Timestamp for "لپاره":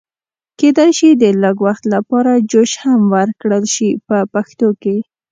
1.95-2.31